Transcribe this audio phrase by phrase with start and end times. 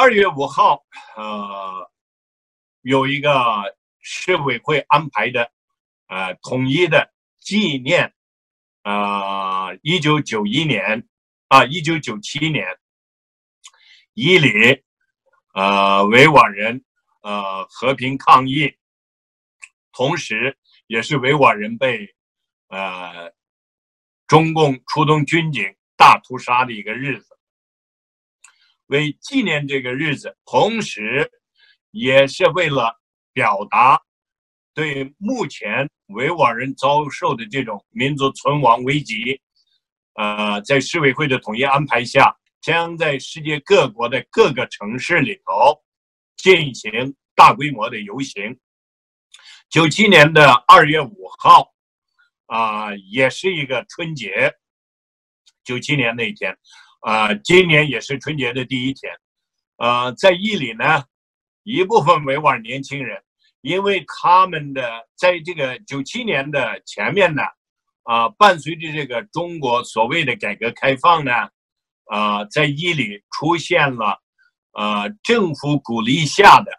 [0.00, 0.84] 二月五号，
[1.16, 1.90] 呃，
[2.82, 5.50] 有一个市委会安排的，
[6.06, 8.14] 呃，统一的纪念，
[8.84, 11.04] 呃，一九九一年
[11.48, 12.64] 啊，一九九七年，
[14.14, 14.84] 伊犁，
[15.54, 16.84] 呃，维吾尔人，
[17.22, 18.72] 呃，和平抗议，
[19.90, 22.14] 同时也是维吾尔人被，
[22.68, 23.32] 呃，
[24.28, 27.37] 中共出动军警大屠杀的一个日子。
[28.88, 31.30] 为纪念这个日子，同时，
[31.90, 33.00] 也是为了
[33.32, 34.00] 表达
[34.74, 39.40] 对目前维吾尔人遭受的这种民族存亡危机，
[40.14, 45.82] 呃，在市委会的统一安排下，将在世界各国的各个城市里头
[46.36, 48.58] 进行大规模的游行。
[49.68, 51.74] 九七年的二月五号，
[52.46, 54.54] 啊，也是一个春节。
[55.62, 56.56] 九七年那一天。
[57.00, 59.12] 啊，今年也是春节的第一天，
[59.76, 61.04] 呃，在伊犁呢，
[61.62, 63.22] 一部分维吾尔年轻人，
[63.60, 67.42] 因为他们的在这个九七年的前面呢，
[68.02, 71.32] 啊，伴随着这个中国所谓的改革开放呢，
[72.06, 74.20] 啊，在伊犁出现了，
[74.72, 76.72] 呃，政府鼓励下的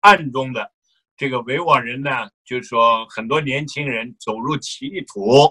[0.00, 0.72] 暗中的
[1.16, 5.44] 这个维吾尔人呢，就是说很多年轻人走入歧途，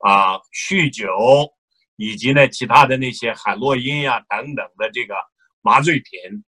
[0.00, 1.08] 啊，酗酒。
[1.96, 5.14] 以及呢，其他的那些海洛因呀等等的这个
[5.62, 6.44] 麻醉品，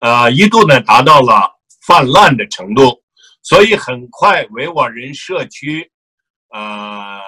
[0.00, 1.50] 呃，一度呢达到了
[1.86, 3.02] 泛滥的程度，
[3.42, 5.90] 所以很快维吾尔人社区，
[6.50, 7.20] 呃，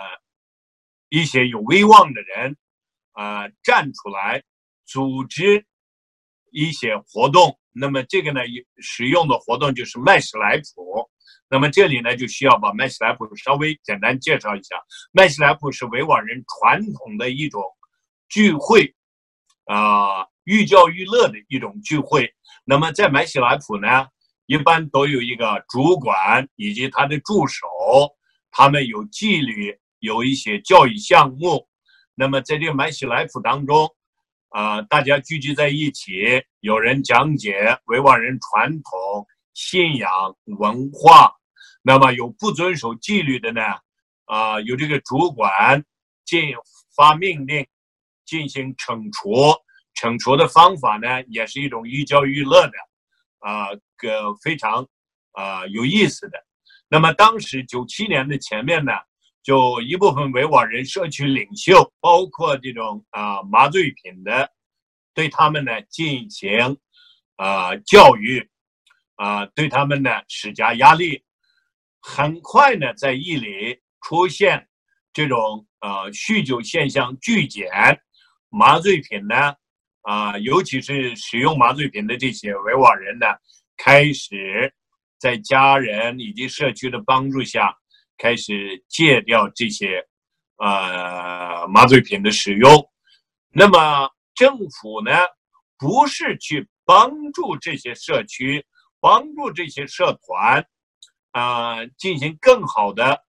[1.08, 2.56] 一些有威望的人，
[3.14, 4.42] 呃，站出来
[4.86, 5.66] 组织
[6.52, 7.58] 一些活动。
[7.72, 8.40] 那么这个呢，
[8.78, 11.09] 使用的活动就是麦史莱普。
[11.50, 14.76] 那么这里呢，就需要把麦西莱普稍微简单介绍一下。
[15.10, 17.60] 麦西莱普是维吾尔人传统的一种
[18.28, 18.94] 聚会，
[19.64, 22.32] 啊，寓教于乐的一种聚会。
[22.64, 24.06] 那么在麦西莱普呢，
[24.46, 27.66] 一般都有一个主管以及他的助手，
[28.52, 31.66] 他们有纪律，有一些教育项目。
[32.14, 33.88] 那么在这个麦斯莱普当中，
[34.50, 36.12] 啊，大家聚集在一起，
[36.60, 40.08] 有人讲解维吾尔人传统信仰
[40.44, 41.39] 文化。
[41.90, 43.60] 那么有不遵守纪律的呢？
[44.26, 45.84] 啊，有这个主管
[46.24, 46.54] 进
[46.94, 47.66] 发命令
[48.24, 49.60] 进行惩处，
[49.96, 52.72] 惩处的方法呢，也是一种寓教于乐的，
[53.40, 54.86] 啊，个非常
[55.32, 56.38] 啊有意思的。
[56.88, 58.92] 那么当时九七年的前面呢，
[59.42, 64.48] 就一部分维吾尔人社区领袖，包括这种啊麻醉品的，
[65.12, 66.78] 对他们呢进行
[67.34, 68.48] 啊教育，
[69.16, 71.24] 啊对他们呢施加压力。
[72.00, 74.66] 很快呢，在伊犁出现
[75.12, 77.68] 这种呃酗酒现象剧减，
[78.48, 79.54] 麻醉品呢，
[80.02, 83.26] 啊，尤其是使用麻醉品的这些维吾尔人呢，
[83.76, 84.72] 开始
[85.18, 87.76] 在家人以及社区的帮助下，
[88.16, 90.02] 开始戒掉这些
[90.56, 92.90] 呃麻醉品的使用。
[93.52, 95.12] 那么政府呢，
[95.76, 98.64] 不是去帮助这些社区，
[99.00, 100.64] 帮助这些社团。
[101.32, 103.24] 啊，进行更好的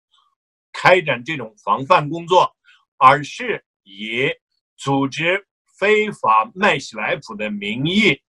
[0.71, 2.55] 开展这种防范工作，
[2.97, 4.27] 而是以
[4.75, 5.47] 组织
[5.77, 8.19] 非法卖喜来普的名义，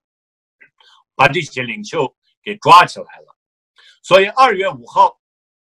[1.14, 3.36] 把这些领袖给抓起来了。
[4.02, 5.18] 所以，二月五号，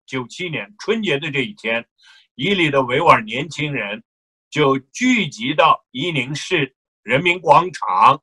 [0.04, 1.86] 九七年春节的这一天，
[2.34, 4.02] 伊犁的维吾尔年轻人
[4.50, 8.22] 就聚集到伊宁市人民广场，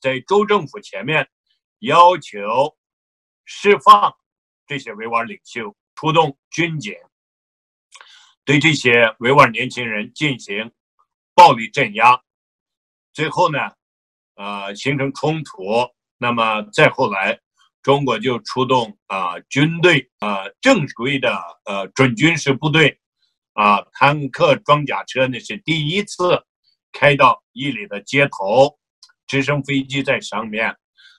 [0.00, 1.28] 在州政府前面
[1.78, 2.76] 要求
[3.44, 4.16] 释放。
[4.70, 6.94] 这些维吾尔领袖出动军警，
[8.44, 10.70] 对这些维吾尔年轻人进行
[11.34, 12.22] 暴力镇压，
[13.12, 13.58] 最后呢，
[14.36, 15.60] 呃，形成冲突。
[16.18, 17.40] 那么再后来，
[17.82, 23.00] 中国就出动啊军队啊正规的呃准军事部队
[23.54, 26.44] 啊坦克装甲车那是第一次
[26.92, 28.78] 开到伊犁的街头，
[29.26, 30.76] 直升飞机在上面，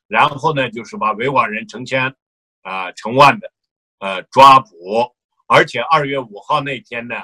[0.07, 2.15] 然后呢就是把维吾尔人成千。
[2.61, 3.51] 啊，成万的，
[3.99, 5.15] 呃，抓捕，
[5.47, 7.15] 而且二月五号那天呢，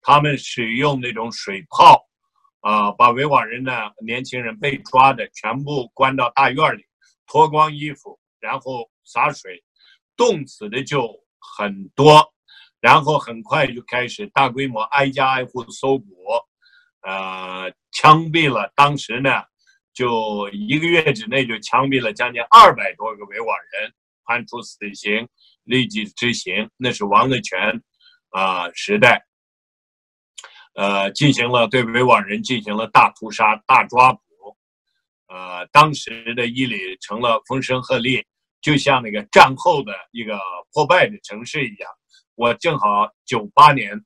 [0.00, 2.06] 他们使用那种水炮，
[2.60, 3.72] 啊，把维吾尔人呢，
[4.04, 6.84] 年轻人被抓的全部关到大院里，
[7.26, 9.62] 脱光衣服，然后洒水，
[10.16, 11.08] 冻死的就
[11.56, 12.32] 很多，
[12.80, 16.06] 然后很快就开始大规模挨家挨户的搜捕，
[17.02, 19.42] 呃，枪毙了，当时呢，
[19.92, 23.92] 就一个月之内就枪毙了将近二百多个维吾尔人。
[24.24, 25.28] 判处死刑，
[25.64, 26.70] 立即执行。
[26.76, 27.82] 那是王德全
[28.30, 29.24] 啊时代，
[30.74, 34.20] 呃，进行了对维吾尔人进行了大屠杀、大抓捕，
[35.28, 38.24] 呃，当时的伊犁成了风声鹤唳，
[38.60, 40.38] 就像那个战后的一个
[40.72, 41.90] 破败的城市一样。
[42.34, 44.04] 我正好九八年，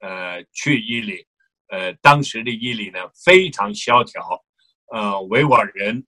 [0.00, 1.24] 呃，去伊犁，
[1.68, 4.44] 呃，当时的伊犁呢非常萧条，
[4.92, 6.04] 呃，维吾尔人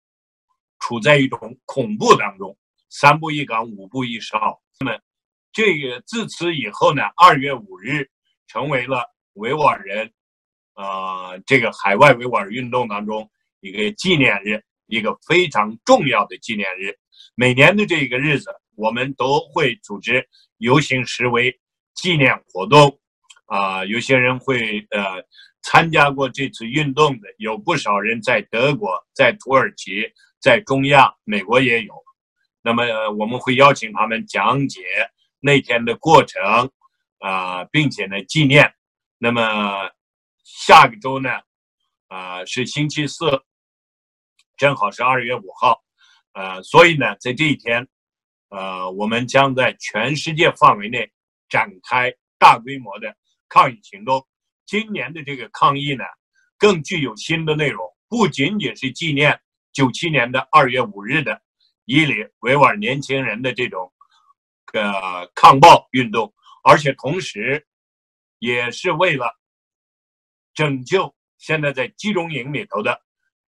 [0.80, 2.56] 处在一种恐怖当中，
[2.98, 4.62] 三步一岗，五步一哨。
[4.80, 4.98] 那么，
[5.52, 8.10] 这个自此以后呢，二月五日
[8.48, 9.04] 成为了
[9.34, 10.10] 维吾尔人，
[10.76, 16.98] 呃，这个海外维吾尔运动当中一个纪念日，一个非常重要的纪念日。
[17.36, 20.26] 每年的这个日子，我们都会组织。
[20.60, 21.54] 游行示威
[21.96, 22.98] 纪念活动，
[23.48, 25.22] 啊，有些人会呃
[25.64, 30.10] 参加过这次运动的，有不少人在德国、在土耳其、
[30.40, 32.05] 在中亚、美国也有。
[32.66, 34.82] 那么我们会邀请他们讲解
[35.40, 36.42] 那天的过程，
[37.20, 38.74] 啊，并且呢纪念。
[39.20, 39.88] 那么
[40.44, 41.30] 下个周呢，
[42.08, 43.44] 啊是星期四，
[44.58, 45.84] 正好是二月五号，
[46.34, 47.88] 呃，所以呢在这一天。
[48.50, 51.12] 呃，我们将在全世界范围内
[51.50, 53.14] 展开大规模的
[53.50, 54.26] 抗议行动。
[54.66, 56.04] 今年的这个抗议呢，
[56.58, 59.40] 更具有新的内容，不仅仅是纪念
[59.74, 61.42] 九七年的二月五日的
[61.86, 63.94] 伊犁维吾尔年轻人的这种
[64.74, 66.34] 呃抗暴运动，
[66.64, 67.66] 而且同时
[68.40, 69.40] 也是为了
[70.54, 73.02] 拯救现在在集中营里头的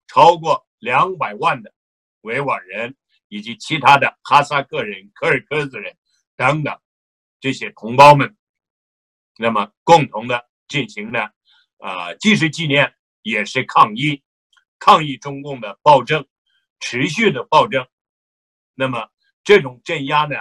[0.08, 1.74] 超过两百万的
[2.22, 2.96] 维吾尔人。
[3.32, 5.96] 以及其他的哈萨克人、柯尔克孜人
[6.36, 6.76] 等等
[7.40, 8.36] 这些同胞们，
[9.38, 11.32] 那么共同的进行的，
[11.78, 12.92] 啊，既是纪念，
[13.22, 14.24] 也是抗议，
[14.80, 16.28] 抗议中共的暴政，
[16.80, 17.88] 持续的暴政。
[18.80, 19.06] 那么
[19.44, 20.38] 这种镇压呢，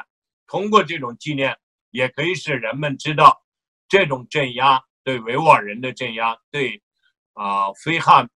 [0.46, 1.58] 通过这种纪念，
[1.90, 3.43] 也可以使人们知道，
[3.88, 6.81] 这种镇压对维吾尔人的镇压，对
[7.35, 8.31] 啊非汉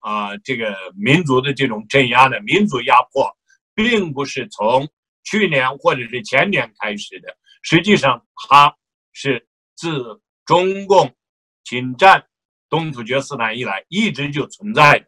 [0.00, 3.32] 啊这个民族的这种镇压的民族压迫。
[3.78, 4.88] 并不是从
[5.22, 8.76] 去年或者是前年开始的，实际上它
[9.12, 9.46] 是
[9.76, 11.14] 自中共
[11.62, 12.26] 侵占
[12.68, 15.06] 东突厥斯坦以来一直就存在的。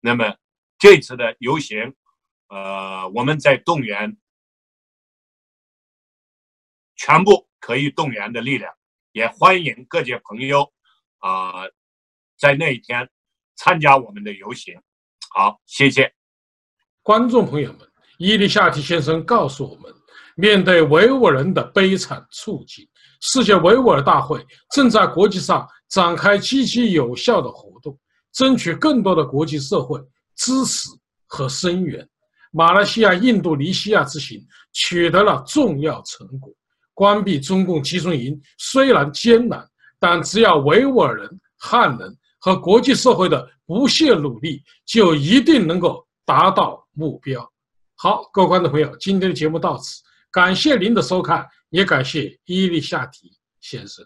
[0.00, 0.34] 那么
[0.78, 1.94] 这次的游行，
[2.50, 4.16] 呃，我们在动员
[6.96, 8.74] 全部可以动员的力量，
[9.12, 10.72] 也欢迎各界朋友
[11.18, 11.62] 啊，
[12.36, 13.08] 在那一天
[13.54, 14.74] 参加我们的游行。
[15.30, 16.12] 好，谢谢。
[17.02, 17.88] 观众朋友们，
[18.18, 19.94] 伊利夏提先生告诉我们，
[20.34, 22.84] 面对维吾尔人的悲惨处境，
[23.20, 27.96] 世界维吾尔大会正在国际上展开积极有效的活动，
[28.32, 30.00] 争取更多的国际社会
[30.34, 30.88] 支持
[31.28, 32.09] 和声援。
[32.50, 36.52] 马来西亚印度尼西亚之行取得了重要成果，
[36.92, 39.66] 关闭中共集中营虽然艰难，
[39.98, 46.78] 但只要维吾尔人、汉人和国际社会的不懈努力，就一定能够达到。
[46.92, 47.50] 目标，
[47.94, 54.04] 好，各位观众朋友，今天的节目到此，感谢您的收看，也感谢伊利夏提先生。